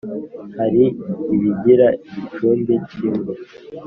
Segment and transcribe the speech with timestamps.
[0.57, 0.83] hari
[1.33, 3.33] ibigira igicumbi kimwe